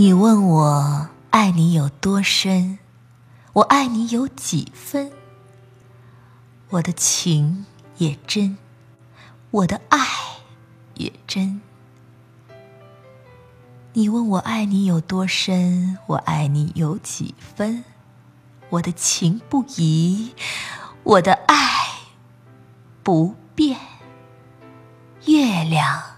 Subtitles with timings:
[0.00, 2.78] 你问我爱你有多深，
[3.52, 5.10] 我爱你有几分？
[6.68, 7.66] 我的情
[7.96, 8.56] 也真，
[9.50, 9.98] 我的爱
[10.94, 11.60] 也真。
[13.94, 17.82] 你问我爱你有多深，我爱你有几分？
[18.68, 20.30] 我的情不移，
[21.02, 21.56] 我的爱
[23.02, 23.76] 不变。
[25.24, 26.17] 月亮。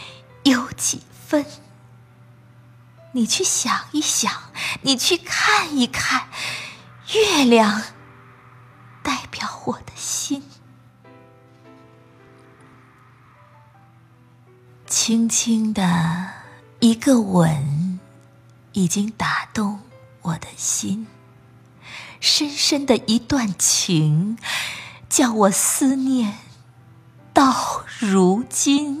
[0.43, 1.45] 有几分？
[3.13, 4.31] 你去想一想，
[4.81, 6.29] 你去看一看，
[7.13, 7.81] 月亮
[9.03, 10.43] 代表我的心。
[14.87, 16.31] 轻轻的
[16.79, 17.99] 一个吻，
[18.71, 19.81] 已经打动
[20.21, 21.05] 我的心；
[22.19, 24.37] 深深的一段情，
[25.09, 26.37] 叫我思念
[27.33, 29.00] 到如今。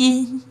[0.00, 0.49] 心。